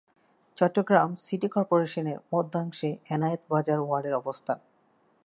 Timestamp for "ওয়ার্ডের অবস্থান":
3.81-4.57